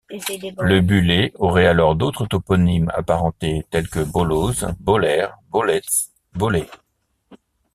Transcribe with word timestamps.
Le 0.57 0.79
Bullet 0.81 1.31
aurait 1.35 1.67
alors 1.67 1.95
d'autres 1.95 2.25
toponymes 2.25 2.89
apparentés 2.95 3.67
tels 3.69 3.87
que 3.87 3.99
Bauloz, 3.99 4.65
Bolaire, 4.79 5.37
Bolets, 5.51 6.09
Baulet. 6.33 6.67